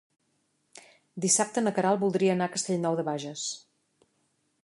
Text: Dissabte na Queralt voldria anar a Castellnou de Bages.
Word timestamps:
Dissabte 1.25 1.63
na 1.65 1.73
Queralt 1.75 2.01
voldria 2.05 2.33
anar 2.37 2.49
a 2.49 2.53
Castellnou 2.57 2.99
de 3.01 3.07
Bages. 3.11 3.47